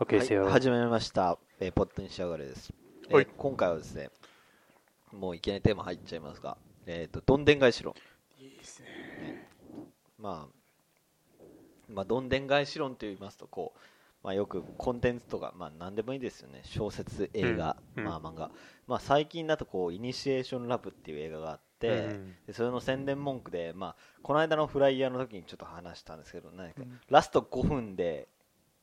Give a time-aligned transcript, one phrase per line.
[0.00, 0.44] OK ですよ。
[0.44, 2.72] はい、始めました、えーポットに仕上がれです、
[3.08, 3.26] えーはい。
[3.36, 4.10] 今回はですね
[5.12, 7.94] もういきなりテーマ入っちゃいますがえっ、とどんでん返し論。
[8.38, 9.48] いいですね。
[10.20, 11.32] まあ
[11.88, 13.78] まあどんでん返し論と言いますとこう
[14.22, 16.60] まあよくコンテンツとかまあ何でもいいですよね。
[16.62, 18.52] 小説映画、うんまあ漫画。
[18.86, 22.34] まあ最近だとこうイニシエーションラブっていう映画があって、うん。
[22.46, 27.00] でそれの宣伝文句で、まあ、この間のフライヤーの時にちょっと話したんですけど、何かうん。
[27.10, 28.28] ラスト5分で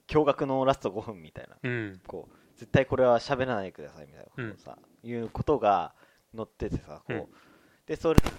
[0.08, 1.58] 驚愕のラスト5分みたいな。
[1.62, 2.02] うん。
[2.08, 5.94] こう絶対これは喋らないでくださいみたいなことをさ、いうことが
[6.36, 7.26] 載っててさこう、うん。
[7.86, 8.38] でそれに付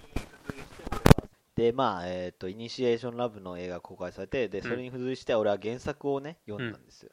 [0.55, 7.11] 随して俺はでまあえっ、とイニシエーションラブの映画が公開されてでそれに付随して俺は原作をね読んだんですよ、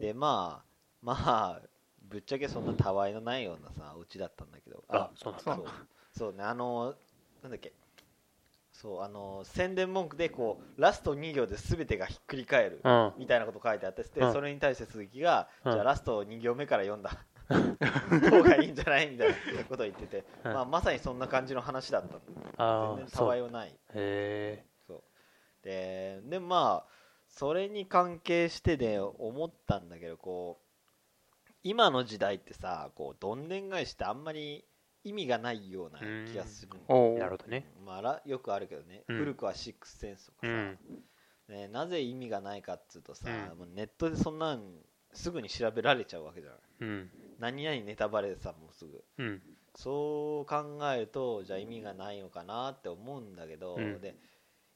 [0.00, 0.68] でまあ
[1.02, 1.62] まあ
[2.08, 4.82] ぶっちゃけそんなたわいのないようなさオチだったんだけど。
[4.88, 5.54] あ、そうなんだ。
[5.54, 5.66] そう。
[6.16, 6.94] そうねあの
[7.42, 7.72] なんだっけ
[8.80, 13.12] そうあの宣伝文句でこうラスト2行で全てがひっくり返るうん。
[13.18, 14.32] みたいなこと書いてあってで、うん。
[14.32, 15.72] それに対して鈴木が、うん。
[15.72, 17.10] じゃあラスト2行目から読んだ。
[17.48, 20.52] 方がいいんじゃないみたいなことを言ってて、うん。
[20.52, 22.08] まあ、まさにそんな感じの話だった
[22.94, 23.76] 全然たわいはない。
[23.94, 24.64] え。
[24.86, 25.02] そう。
[25.64, 26.92] ででまあ
[27.26, 34.64] それに関係してで思ったんだけどこう今の時代ってさこうどんでん返しってあんまり
[35.08, 36.72] 意味がないような気がする
[37.18, 37.70] なるほどね。
[37.84, 39.18] まあら、よくあるけどね、うん。
[39.18, 40.78] 古くはシックスセンスとかさ、うん。
[41.48, 43.58] ね、なぜ意味がないかっつうとさ、うん。
[43.58, 44.62] もうネットでそんなん
[45.12, 47.10] すぐに調べられちゃうわけじゃないうん。
[47.38, 49.04] 何々ネタバレでさもうすぐ。
[49.18, 49.42] うん。
[49.74, 54.00] そう考えるとじゃあ意味がないのかなって思うんだけど、うん。
[54.00, 54.16] で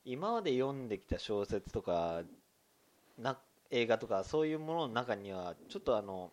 [0.05, 2.23] 今まで読んできた小説とか
[3.19, 3.39] な
[3.71, 6.31] 映画とかそういうものの中にはちょっとあの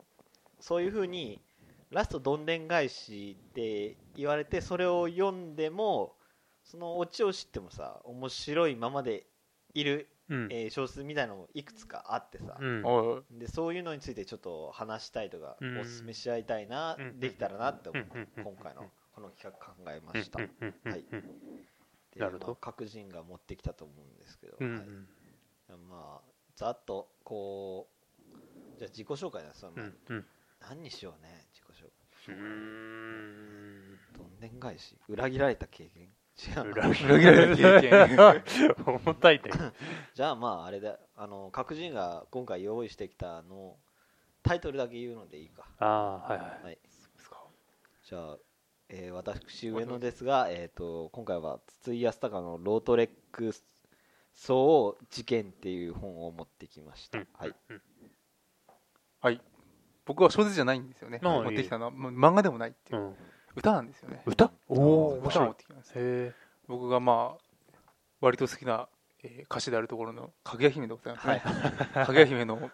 [0.59, 1.41] そういうふうに
[1.91, 6.15] ラストどんでん返しって言われてそれを読んでも
[6.63, 9.25] そのオチを知ってもさ面白いままで
[9.73, 10.47] いる、うん。
[10.51, 13.39] えー小説みたいなのもいくつかあってさ、うん。
[13.39, 15.79] でそういうのについてちょっと話したいとか、うん。
[15.79, 17.19] おすすめし合いたいな、うん。
[17.19, 18.27] できたらなって思う、うん。
[18.37, 18.43] うん。
[18.43, 20.23] 今回のこの企画考えまうん。
[20.23, 21.05] した、はい。
[22.17, 22.47] なるほど。
[22.47, 24.75] まあ各人が持ってきたと思うんですけど、うん。
[24.75, 24.83] は
[25.75, 25.77] い。
[25.89, 27.89] まあざっとこ
[28.75, 29.97] うじゃあ自己紹介です、うん。
[30.09, 30.25] うん。
[30.61, 31.48] 何にしようね
[32.29, 36.09] うどんでん返し裏切られた経験？
[36.39, 36.55] 違う。
[36.55, 38.75] な裏切られた経験。
[39.03, 39.51] 重たいね。
[40.13, 43.77] じゃあまああれだあの各人が今回用意してきたの
[44.43, 45.67] タイトルだけ言うのでいいか。
[45.79, 46.63] ああ、はいはい。
[46.63, 46.79] はい。
[48.03, 48.37] じゃあ、
[48.87, 53.63] えー私上野ですが、えー、と今回は筒井康隆の「ロートレックス
[55.09, 57.27] 事件」っていう本を持ってきました、うん。
[57.33, 57.55] はい、
[59.19, 59.41] はい。
[60.09, 61.19] 僕は小説じゃないんですよね。
[61.21, 63.03] 持ってきたのは、漫画でもないっていうう。
[63.09, 63.15] ん。
[63.55, 64.23] 歌なんですよね。
[64.25, 64.51] 歌？
[64.67, 65.45] おお、面歌を白い。
[65.45, 65.93] 持ってきました。
[65.97, 66.33] へ
[66.67, 67.77] 僕がまあ、
[68.19, 68.89] 割と好きな、
[69.21, 71.43] えー歌手であるところの、かぐや姫でございますね。
[71.93, 72.71] かぐや姫の、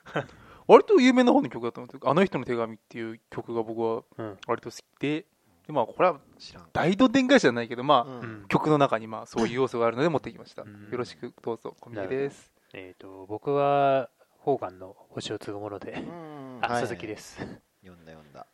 [0.65, 4.03] 割と有名な方の曲だと思うんですけど、あの人の手紙っていう曲が僕は。
[4.47, 5.25] 割と好きで、
[5.67, 10.61] でまあ、これは知らん、大どんでん返しじゃないけど、まあ、曲の中にまあそういう要素があるので持ってきました。
[10.61, 12.53] うんよろしくどうぞ、小宮です。
[12.73, 14.09] えっと、僕は、
[14.43, 17.37] フォーガンの星を継ぐもので、うんあ、はい鈴木です。
[17.83, 18.47] 読んだ読んだ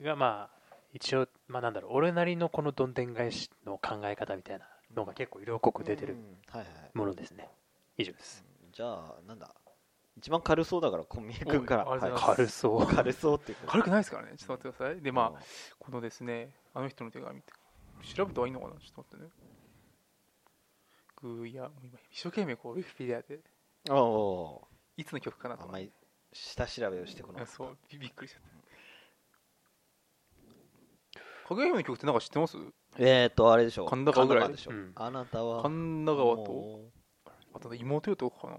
[0.00, 7.48] が、まあ、一応、まあなんだろう、俺なりのこのどんでん返しの考え方みたいなのが結構色濃く出てるうんはいはいものですね。
[7.96, 8.44] 以上です。
[8.72, 9.54] じゃあなんだ
[10.16, 12.86] 一番軽そうだから小宮君から、おい軽そう。
[12.86, 14.32] 軽そうっていうか軽くないですからね。
[14.36, 15.00] ちょっと待ってください。
[15.00, 15.40] で、まうんあ、
[15.78, 17.52] このですね、あの人の手紙って、
[18.14, 18.72] 調べた方がいいのかな？
[18.72, 19.30] ちょっと待ってね。
[21.22, 23.40] ぐーや、もう今、一生懸命こう、ウィキペディアで、
[24.96, 25.80] いつの曲かなと思って。
[25.80, 25.92] あんまり
[26.32, 28.50] 下調べをしてこなかったそうび、びっくりしちゃった。
[31.48, 32.56] かぐや姫の曲ってなんか知ってます？
[32.98, 34.52] えっ、ー、とあれでしょ神田川ぐらい？
[34.52, 34.74] でしょ、う。
[34.74, 34.92] ん。
[34.94, 36.80] あなたは神田川と、
[37.54, 38.56] あと妹よとかな？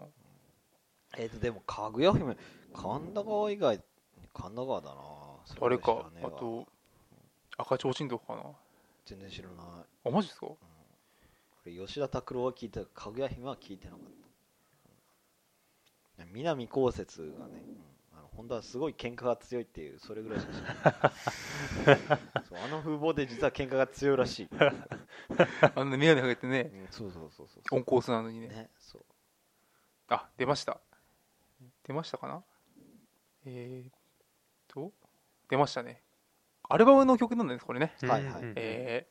[1.18, 2.36] えー、とでもかぐや姫
[2.74, 3.80] 神田川以外
[4.34, 4.96] 神田川だな。
[5.46, 6.12] そあれか。
[6.24, 6.68] あと、
[7.58, 8.44] 赤ちょうちんとかかな？
[9.06, 9.58] 全然知らない。
[10.06, 10.48] あ、マジですか？
[10.48, 10.58] こ
[11.66, 14.10] れ吉田拓郎は聞いたかぐや姫は聞いてなかった。
[14.10, 14.31] うん
[16.32, 22.00] 南こうせつがね、うんあの本当はすごい喧嘩が強いっていうそれぐらいしか知らない
[22.48, 24.50] そうあの風貌で実は喧嘩が強いらしい、
[25.76, 28.48] あのね、眼鏡かけてね、うんそうそうそうそうオンコースなのにね。
[28.48, 29.06] ねそう
[30.10, 30.80] あ、出ました。
[31.84, 32.44] 出ましたかな？
[33.46, 33.94] えーっ
[34.68, 34.92] と、
[35.50, 36.04] 出ましたね。
[36.64, 37.96] アルバムの曲なんです、これね。
[38.02, 39.08] はいはいうんえ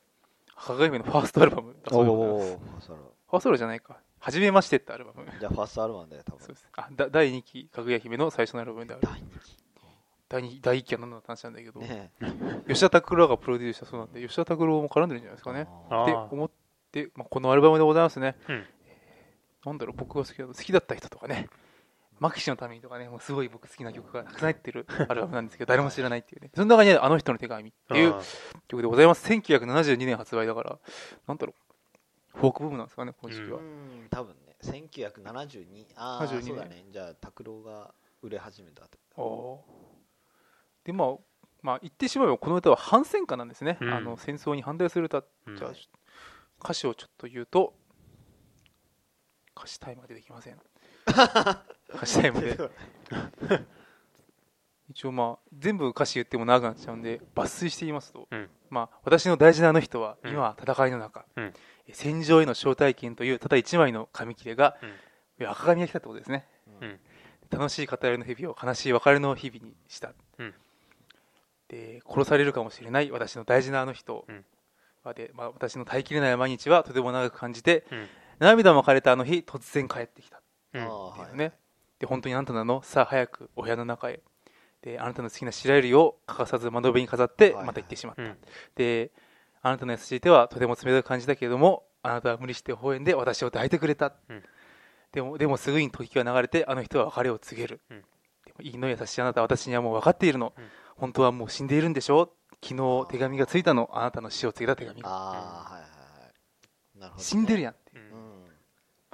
[0.47, 2.57] ー、かがや姫のファーストアルバムだそうです。
[2.57, 3.03] ファーストアル
[3.43, 3.99] バムじゃないか。
[4.21, 5.25] はじめましてってアルバム。
[5.39, 6.67] じゃあファーストアルバムだよ多分そうです。
[6.77, 9.03] あ、だ第2期、かぐや姫の最初のアルバムである。
[9.03, 9.29] 第二
[10.29, 12.11] 第2第1期は何の話なんだけど、期ね
[12.67, 15.63] 吉田拓郎がプロデュースしたそうなんで、吉田拓郎も絡んでるんじゃないですかね。
[15.63, 15.65] っ
[16.05, 16.51] て思っ
[16.91, 18.37] て、まあ、このアルバムでございますね。
[18.47, 18.65] うんうん
[19.65, 21.47] なんだろう、僕が好きだ好きだった人とかね、
[22.19, 26.49] マキシのためにとかね、もうすごい僕好きな曲がたくさん入ってるアルバムなんですけど、 誰も知らないっていうね。
[26.55, 28.15] その中にあの人の手紙っていう
[28.67, 29.27] 曲でございます。
[29.31, 30.79] 1972年発売だから、
[31.27, 31.70] なんだろう、
[32.33, 33.59] フォークブームなんですかね、この時期は。
[33.59, 39.57] うん多分ね1972ああ72年そうだねじゃあ拓郎が売れ始めたってあー
[40.83, 41.15] で、まあ、
[41.61, 43.77] まあ、言ってしまえばこの歌は反戦歌なんですね。
[43.81, 45.23] うんあの戦争に反対する歌。
[45.47, 45.71] うんじゃあ、
[46.63, 47.73] 歌詞をちょっと言うと、
[49.57, 50.59] 歌詞タイムが出てきません。
[51.93, 52.57] 歌詞タイムで。
[54.89, 60.31] 一応まあ全部歌詞言っても長くなっちゃうんで抜粋して言いますと、うんまあ、私の大事なあの人はうん。
[60.31, 61.53] 今は戦いの中、うん。
[61.87, 64.77] え戦場への招待券というただ一枚の紙切れが、
[65.39, 66.47] いや赤紙が来たってことですね。
[66.81, 66.99] うん。
[67.51, 70.53] 楽しい語りの日々を悲しい別れの日々にした、うん。
[71.67, 74.25] で殺されるかもしれない私の大事なあの人。
[74.27, 74.45] うん。
[75.03, 78.07] まで、まあ、私の耐えきれない毎日はとても長く感じて、うん。
[78.39, 80.41] 涙も枯れたあの日突然帰ってきたっ
[80.71, 81.53] ていうね、
[81.99, 82.81] で本当にあなたなの？
[82.83, 84.19] さあ早くお部屋の中へ
[84.81, 88.37] であなたの好きな白百合を欠かさず窓辺に飾ってはいまた行ってしまった、うん。
[88.75, 89.11] で
[89.61, 94.43] あなたの優しい手はとても冷たく感じたけれどもあなたは無理して微笑んで私を抱いてくれた、うん。
[95.11, 97.97] でもでもすぐに時が流れてあの人は別れを告げる、うん。
[97.99, 98.05] で
[98.57, 100.63] もいいの優しいあなたは私にはもう分かっているの、うん。
[100.95, 105.01] 本当はもう死んでいるんでしょ昨日手紙がついたのあなたの死を告げた手紙。
[105.01, 106.29] がああはいはいは
[106.95, 106.99] い。
[106.99, 107.23] なるほどね。
[107.23, 107.91] 死んでるやんって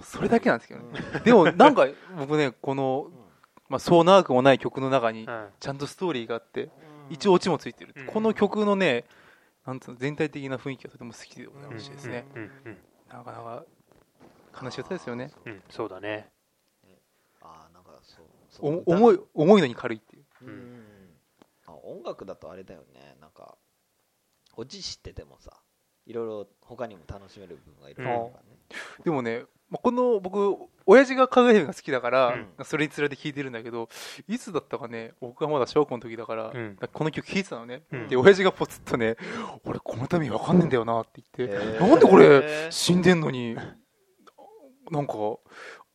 [0.03, 1.23] それだけなんですけどね、うん。
[1.23, 1.87] でもなんか
[2.19, 3.09] 僕ねこの、
[3.69, 6.69] まあ、そう長くもない曲の中にうんちゃんとストーリーがあってうん。
[7.09, 8.03] 一応オチもついてる、う。
[8.03, 8.05] ん。
[8.05, 9.05] この曲のね
[9.65, 12.77] なんつうの全体的な雰囲気がとても好きでございましてですね、うんうん
[13.09, 13.63] なかなか
[14.61, 15.31] 悲しい歌ですよね。
[15.45, 16.29] うんそうだね。
[17.41, 20.25] あーなんかそうお重い重いのに軽いっていう。
[20.41, 20.83] うん。
[21.67, 23.15] あ音楽だとあれだよね。
[23.21, 23.57] なんか
[24.55, 25.51] オチ知っててもさ
[26.05, 28.31] いろいろ他にも楽しめる部分がいるからね、
[29.03, 30.55] でもね、まあ、この僕
[30.85, 32.27] 親父がかぐや姫が好きだから、
[32.57, 32.65] うん。
[32.65, 33.89] それにつれて聴いてるんだけど
[34.27, 36.77] いつだったかね僕がまだ小学校の時だから、うん。
[36.93, 38.07] この曲聴いてたのね、うん。
[38.07, 39.17] で親父がポツッとね
[39.65, 41.87] 俺このために分かんねえんだよなって言って、へー。
[41.87, 45.13] なんでこれ死んでんのになんか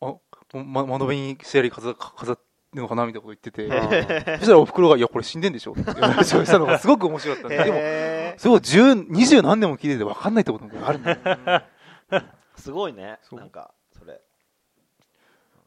[0.01, 0.15] あ、
[0.53, 2.43] ま、窓辺にシェアリー飾飾って
[2.75, 11.17] るのかなみたいなこと言ってて、うんそしたらおふくろが「いやこれ死んでんでしょ」って話をしたのがすごく面白かったんで でもへすごい十二十何年も聞いてて分かんないってこともあるんだよ。
[11.23, 11.63] ー
[12.63, 13.19] すごいね。
[13.23, 13.39] そう。
[13.39, 14.21] なんかそれ。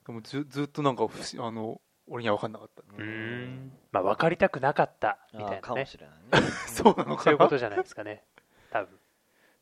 [0.06, 2.82] でもずずっとなんか不思あの俺には分かんなかった。
[2.82, 3.72] うーん。
[3.92, 5.86] まあ分かりたくなかったみたあーかもいなね。
[5.86, 6.48] しれないね。
[6.68, 7.22] そうなのかな？
[7.22, 8.24] そういうことじゃないですかね。
[8.70, 8.98] 多分。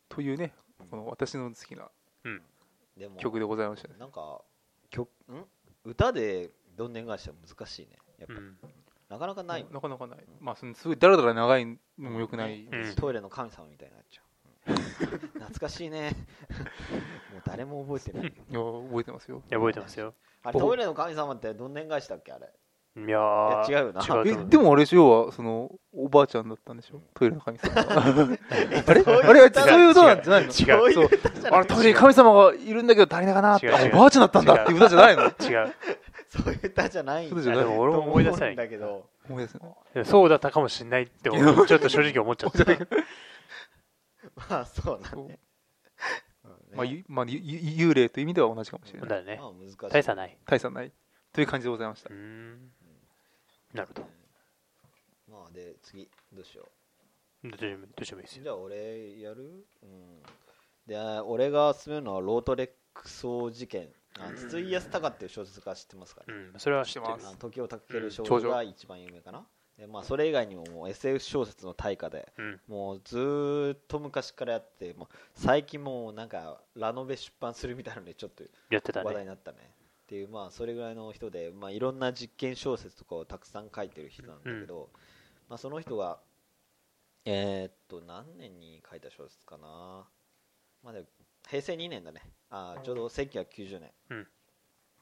[0.08, 0.54] というね
[0.90, 1.90] この私の好きな
[2.96, 3.96] でも曲でございましたね。
[3.98, 4.42] なんか
[4.90, 5.44] 曲ん？
[5.84, 7.98] 歌でどんでん返しは難しいね。
[8.18, 8.58] やっぱ、うん。
[9.08, 9.64] なかなかない。
[9.64, 10.24] もんなかなかない。
[10.40, 12.84] まあそのすごいだらだら長いのもよくないうん。
[12.84, 14.33] しトイレの神様みたいになっちゃう、うん
[14.66, 16.10] 懐かしいね。
[17.32, 18.28] もう誰も覚えてない。
[18.28, 19.42] いや覚えてますよ。
[19.50, 20.14] いや覚えてますよ。
[20.42, 22.32] あれトイレの神様ってどんでん返しだっけ？
[22.32, 22.48] あれ。
[22.96, 24.02] いやいやー違うよな。
[24.02, 24.48] 違うえう。
[24.48, 27.02] でもあれでしょ要はそのおばあちゃんだったんでしょ？
[27.14, 27.74] トイレの神様。
[27.74, 28.38] は
[28.86, 29.02] あれ？
[29.02, 29.90] そういうあれ歌そういう。
[29.90, 31.08] 歌なんじゃないの違うそう
[31.50, 33.66] あれトイレに神様がいるんだけど足りないかなって。
[33.66, 33.94] 違う違う。
[33.94, 34.54] あおばあちゃんだったんだ。
[34.54, 35.22] っていう歌じゃないの？
[35.24, 35.32] 違う。
[36.28, 38.52] そういう歌じゃないんそう俺も思い出せない。
[38.54, 39.66] んだけど思い出せな
[40.02, 40.04] い。
[40.04, 42.64] そうだったかもしれないってちょっと正直思っちゃった
[44.36, 45.38] まあそうだね。
[46.74, 49.08] まあ、ゆまあ、ゆゆ幽霊という意味では同じかもしれない。
[49.08, 49.38] だよね。
[49.40, 49.76] まあ難しい。
[49.90, 50.36] 大差ない。
[50.44, 50.92] 大差ない。
[51.32, 52.10] という感じでございました。
[52.10, 52.72] うーん。
[53.72, 54.06] なるほど。
[55.30, 56.68] まあで次どうしよ
[57.42, 58.40] どっちでもどっちでもいいですよ。
[58.42, 59.66] うじゃあ俺やる？
[59.82, 60.22] うん。
[60.86, 63.22] で俺が勧めるのはロートレックス
[63.52, 63.88] 事件
[64.18, 66.34] あ筒井康隆っていう小説家知ってますかね？
[66.52, 67.06] うんそれは知ってる。
[67.06, 67.38] 知ってます。
[67.38, 69.46] 時をたける少うん女が一番有名かな、
[69.78, 72.60] でまあ、それ以外にももう SF 小説の大家でうん。
[72.68, 79.58] もうずーっと昔からやってもう最近もうなんかラノベ出版するみたいなのでちょっと話題ねになったね。
[80.04, 84.90] っていうまあそれぐらいの人で、まあ、いろんな実験小説とかをたくさん書いてる人なんだけど、
[85.48, 86.20] まあ、その人が
[87.24, 90.04] えーっと何年に書いた小説かな、
[90.84, 91.04] まあ、で
[91.48, 92.22] 平成2年だね。
[92.50, 94.26] あーちょうど1990年うん。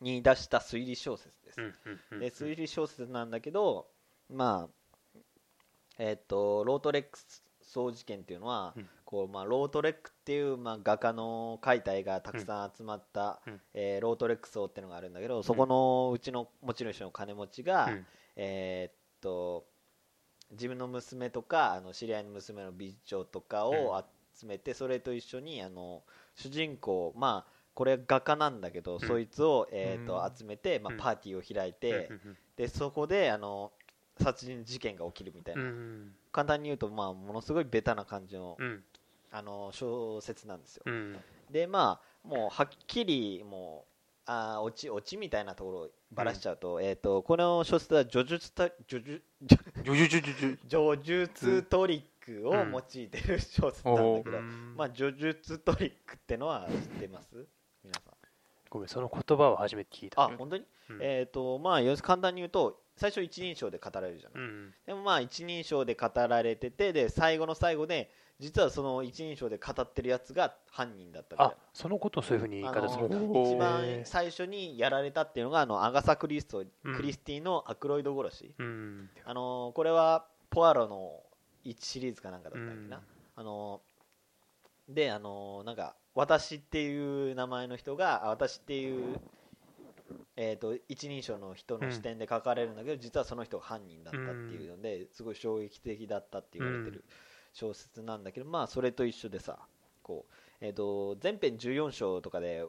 [0.01, 2.21] に出した推理小説です、うんうんうん。
[2.21, 3.87] で推理小説なんだけど
[4.33, 5.19] まあ
[5.99, 8.89] えーっとロートレック荘事件っていうのは、うん。
[9.05, 13.61] こうまあ、ロートレックっていう、まあ、画家の描いた絵がたくさん集まった、うん。
[13.75, 18.07] えーロートレック荘っていうのがあるんだけどそこのうちの持ち主の金持ちが、うん。
[18.37, 19.65] えーっと
[20.51, 24.03] 自分の娘とかあの知り合いの娘の美女とかを
[24.39, 26.03] 集めて、それと一緒にあの
[26.35, 29.01] 主人公まあこれ画家なんだけど、ん。
[29.01, 30.37] そいつを、えーっとうん。
[30.37, 32.11] 集めて、まあうん、パーティーを開いて、
[32.57, 33.73] でそこであの
[34.21, 38.83] 殺人事件が起きるみたいな、うんうん簡単に言うと、まあ、ものすごいベタな感じの,、うん。
[39.31, 41.19] あの小説なんですよ、うん。
[41.51, 43.85] でまあもうはっきりも
[44.25, 49.23] あーオチオチみたいなところをばらしちゃうと,、えー、とこの小説は叙述た叙述
[49.85, 49.95] 叙
[51.03, 51.63] 述。
[51.65, 54.75] トリックを用いてる小説なんだけど、うん。
[54.77, 57.47] まあ叙述トリックってのは知ってます？
[57.83, 58.13] 皆さん。
[58.71, 60.23] ごめんその言葉を初めて聞いた。
[60.23, 60.99] あ本当に、うん。
[61.03, 64.75] えっ、とまあ簡単に言うと最初一人称で語られるじゃない、うん。
[64.87, 76.97] でもまあ一人称で語られててで最後の最後で実はその一人称で語ってるやつが犯人だったみたいあそのことをそういうふうに言いな方する一番最初にやられたっていうのがあのアガサ・クリスト、うん。
[76.97, 79.11] クリスティのアクロイド殺し、うん。
[79.25, 81.21] あのこれはポアロの
[81.65, 83.03] 1シリーズかなんかだったっけな、うん。
[83.37, 83.81] あの
[84.89, 89.21] であのなんか私っていう名前の人があ私っていう
[90.37, 97.05] えー、と一人称の人の視点で書かれるんだけど、実はその人が犯人だったっていうのですごい衝撃的だったって言われてる
[97.53, 99.59] 小説なんだけど、まあそれと一緒でさ
[100.03, 102.65] こう、えー、と全編14章とかで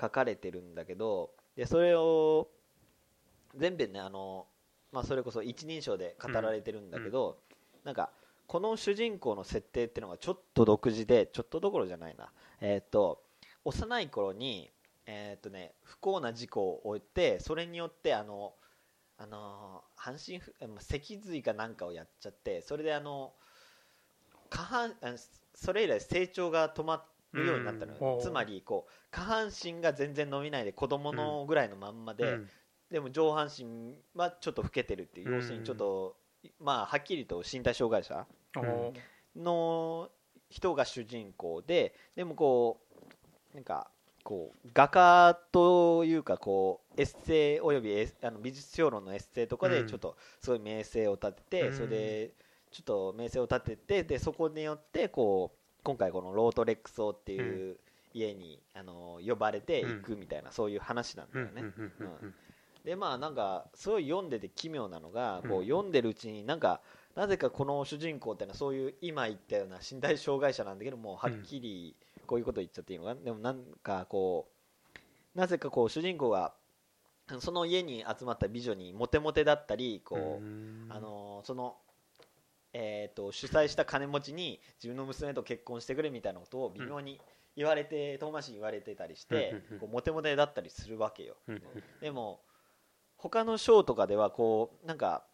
[0.00, 2.48] 書かれてるんだけどでそれを
[3.56, 4.46] 全編ねあの、
[4.92, 7.38] まあ、それこそ一人称で語られてるんだけど、
[7.84, 8.10] なんか
[8.46, 12.30] この主人公の設定っていうのがちょっと独自でちょっとどころじゃないな。
[12.60, 13.22] えっ、と
[13.64, 14.70] 幼い頃に
[15.06, 18.54] えっ、とね不幸な事故を負ってそれによってあの
[19.18, 20.40] あの半身
[20.78, 23.32] 脊髄かなんかをやっちゃってそれであの
[24.50, 24.94] 下半
[25.54, 32.48] それ以来成長が止まるようになったのよ、うんつまりこう下半身が全然伸びないで子供のぐらいのまんまで、うん
[32.88, 36.16] でも上半身はちょっと老けてるっていう、うん要するにちょっと
[36.60, 38.24] まあはっきりと身体障害者
[39.34, 40.08] の
[40.48, 42.80] 人が主人公ででもこ
[43.52, 43.90] うなんか
[44.26, 49.86] こう画家というかこうエッセイおよびエあの美術評論のエッセイとかでうん。
[49.86, 51.74] ちょっとすごい名声を立てて、うん。
[51.74, 52.30] それで
[52.72, 57.76] ちょっと名声を立ててでそこによってこう今回このロートレックス王っていう
[58.12, 61.62] 家に、あの呼ばれていくみたいな、そういう話なんだよね。
[61.62, 62.34] うん
[62.84, 66.80] でまあなんかすごい読んでて奇妙なのが、こううん読んでるうちになんか
[67.14, 74.48] なぜかこの主人公ってのはそういう今言ったような身体障害者なんだけどもはっきりこういうこと言っちゃっていいのかな、でもなんかこ
[74.94, 76.54] うなぜかこう主人公が
[77.40, 80.86] その家に集まった美女にモテモテだったりこう、うん。
[80.90, 81.76] あのその
[82.78, 87.18] えー、と主催した金持ちに自分の娘と結婚してくれみたいなことを微妙に
[87.56, 91.36] 言われて、遠回しに言われてたりして、こうモテモテだったりするわけよ、
[92.02, 92.42] でも
[93.16, 95.24] 他のショーとかではこうなんか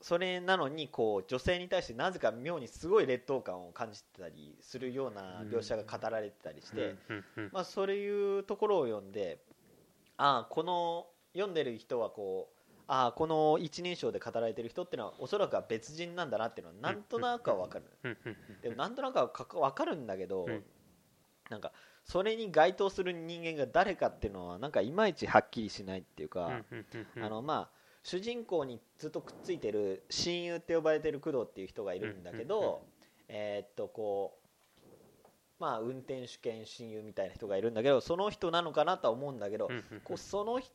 [0.00, 6.94] それなのにこう女性に対してなぜか妙にすごい劣等感を感じてたりするような描写が語られてたりして、
[7.52, 9.38] まあ、そういうところを読んで
[10.16, 18.16] ああこの読んでる人はこうああこの一人称で語られてる人っていうのはおそらくは別人なんだなっていうのはなんとなくは分かる、
[18.62, 20.64] でもなんとなくはか分かるんだけど、うん。
[21.50, 21.72] なんか
[22.04, 26.62] それに該当する人間が誰かっていうのはなんかいまいちはっきりしないっていうか、
[27.16, 32.82] あのまあ主人公にずっとくっついてる親友って呼ばれてる工藤っていう人がいるんだけど、
[33.28, 34.48] えーっとこう
[35.58, 39.68] まあ運転手兼親友みたいな人がいるんだけどその人なのかなとは思うんだけど、
[40.04, 40.72] こうその人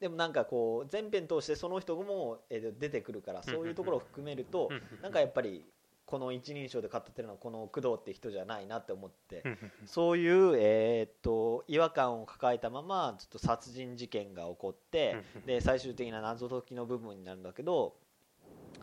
[0.00, 4.70] でもなんかこう全編通してその人も、えー出てくるからそういうところを含めると
[5.02, 5.64] なんかやっぱり
[6.06, 9.42] この一人称で語ってるのはこの工藤って人じゃないなって思って
[9.86, 17.94] そういう、えーっと違和感を抱えたままずっと殺人事件が起こって、うんで最終的な謎解きの部分になるんだけど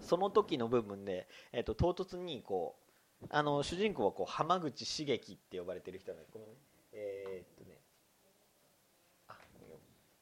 [0.02, 2.76] その時の部分で、えーっと唐突にこ
[3.24, 6.30] うあの主人公はこう浜口茂樹って呼ばれてる人なんで
[6.94, 7.78] えーっとね。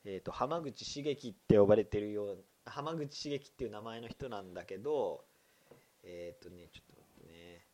[0.06, 5.24] えーっと浜口茂樹って呼ばれてるよう浜口茂樹っていう名前の人なんだけど
[6.04, 7.66] えーっとねちょっと待ってね。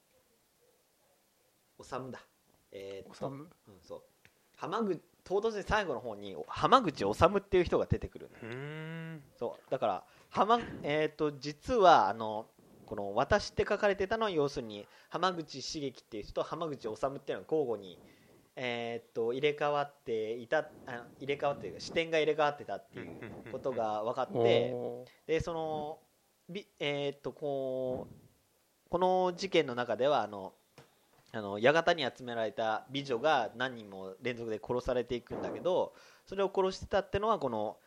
[1.78, 2.20] おさむだ。
[2.72, 3.50] えーっとおさむ？
[3.68, 4.02] うん、そう。
[4.56, 9.22] 浜口唐突に最後の方に浜口治っていう人が出てくるん。
[9.38, 9.72] そう。
[9.72, 12.46] だから浜、えー、と実はあの
[12.86, 18.00] この「私」って書かれてたのは要するに浜口茂樹っていう人と浜口治っていうのが交互に、
[18.56, 24.76] えー、と入れ替わっていたあ入れ替わってというか視点が入れ替わってたっていうことが分かって
[25.26, 26.00] でその
[26.50, 30.54] びえーっとこうこの事件の中ではあの
[31.34, 35.94] あの館に集められた美女が何人も連続で殺されていくんだけど
[36.26, 37.78] それを殺してたってのはこの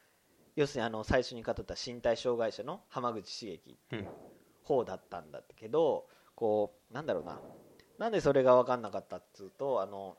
[0.54, 4.06] 要するにあの最初に語った身体障害者の浜口茂樹うん。
[4.64, 7.40] 方だったんだけどこうなんだろうな。
[7.98, 10.16] なんでそれが分かんなかったっつうとあの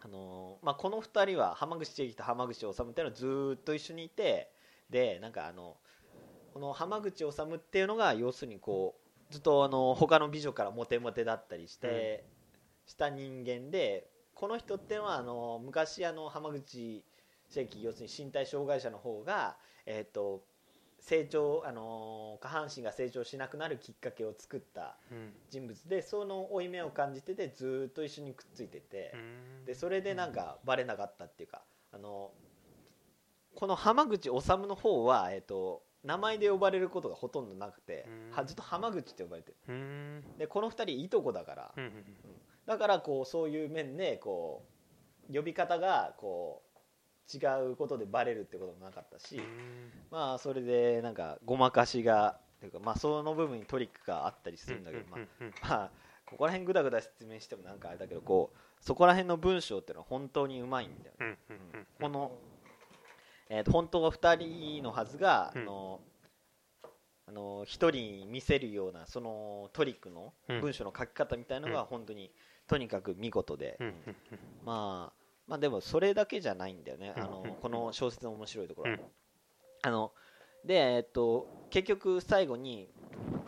[0.00, 4.50] あの、まあ、この2人は浜口茂樹と浜口治っていうのはずーっと一緒にいて
[4.88, 5.76] でなんかあの
[6.56, 8.94] この浜口治っていうのが要するにこ
[9.30, 12.24] うずっとあの他の美女からモテモテだったりして、
[12.86, 17.04] した人間でこの人っていうのはあの昔あの浜口
[17.50, 20.44] 正規要するに身体障害者の方が、えー、と
[20.98, 25.32] 成長あの下半身が成長しなくなるきっかけを作ったうん。
[25.50, 29.64] 人物でその負い目を感じててずーっと一緒にくっついてて、うん。
[29.66, 31.60] でそれでなんかバレなかったっていうか
[31.92, 32.30] あの
[33.54, 38.06] この浜口治の方は、えー、と名前で呼ばれることがほとんどなくて
[38.46, 39.56] ずっと浜口って呼ばれてる。
[39.68, 40.24] うん。
[40.38, 41.92] でこの2人いとこだからうん
[42.66, 44.64] だからこうそういう面でこ
[45.30, 49.90] う呼び方がこう違うことでバレるってこともなかったし、うん。
[50.10, 55.90] まあそれでなんかごまかしがっていうかまあその部分にトリックがあったりするんだけど、まあうんうんまあ
[56.24, 61.80] ここら辺ぐだぐだ説明してもなんかあれだけどこうそこら辺の文章っていうのは本当にうまいんだよね、うんうん。
[61.80, 61.86] うん。
[62.00, 62.32] この、
[63.48, 65.62] えー、と本当は2人のはずが、うん。
[65.62, 66.00] あの
[67.28, 70.60] あの1人に見せるようなそのトリックのうん。
[70.60, 72.30] 文章の書き方みたいのが本当に
[72.68, 73.78] とにかく見事で、
[74.64, 75.12] まあ、
[75.46, 78.96] まあでもそれだけじゃないんだよね、あのうんこの小説の面白いところ
[79.82, 80.12] あの
[80.64, 82.88] で、えっと、結局最後に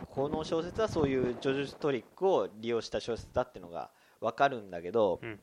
[0.09, 3.91] この小説はそういう叙述トリックを利用した小説だっていうのが
[4.21, 5.39] 分かるんだけど、うん。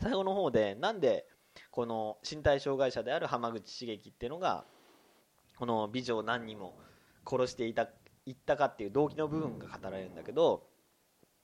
[0.00, 1.26] 最後の方でなんで
[1.70, 4.64] この身体障害者である浜口茂樹っていうのが
[5.56, 6.74] この美女を何人も
[7.26, 7.88] 殺していた
[8.26, 10.66] いったかっていう動機の部分が語られるんだけど